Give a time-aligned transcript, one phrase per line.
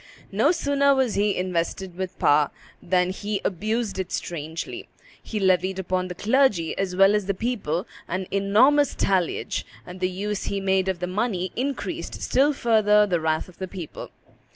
[0.31, 2.49] No sooner was he invested with power
[2.81, 4.87] than he abused it strangely;
[5.21, 10.09] he levied upon the clergy as well as the people an enormous talliage, and the
[10.09, 14.09] use he made of the money increased still further the wrath of the public.